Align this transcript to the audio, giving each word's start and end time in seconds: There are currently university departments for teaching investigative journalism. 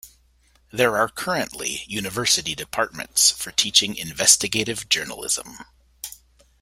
There 0.71 0.97
are 0.97 1.09
currently 1.09 1.83
university 1.85 2.55
departments 2.55 3.29
for 3.29 3.51
teaching 3.51 3.95
investigative 3.95 4.89
journalism. 4.89 5.59